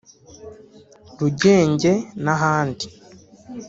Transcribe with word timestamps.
Rugenge 1.19 1.91
n’ahandi 2.23 2.85